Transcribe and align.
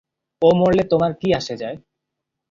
ও 0.41 0.49
মরলে 0.55 0.83
তোমার 0.83 1.11
কী 1.13 1.27
আসে-যায়? 1.33 1.77